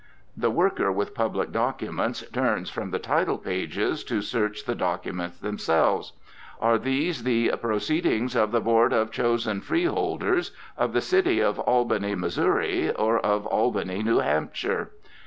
[0.35, 6.13] The worker with public documents turns from the title pages to search the documents themselves.
[6.59, 12.15] Are these the "Proceedings of the Board of Chosen Freeholders" of the City of Albany,
[12.15, 14.89] Missouri, or of Albany, New Hampshire?